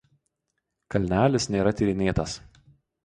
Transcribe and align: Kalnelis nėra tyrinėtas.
Kalnelis 0.95 1.47
nėra 1.57 1.75
tyrinėtas. 1.83 2.39